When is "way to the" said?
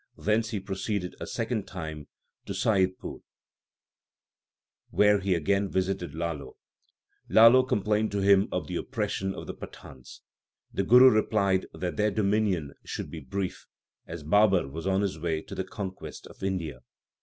15.19-15.63